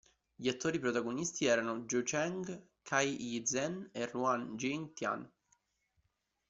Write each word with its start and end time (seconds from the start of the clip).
Gli 0.35 0.47
attori 0.47 0.79
protagonisti 0.79 1.45
erano 1.45 1.81
Joe 1.81 2.01
Cheng, 2.01 2.59
Cai 2.81 3.21
Yi 3.23 3.45
Zhen 3.45 3.87
e 3.91 4.07
Ruan 4.07 4.55
Jing 4.57 4.93
Tian. 4.93 5.31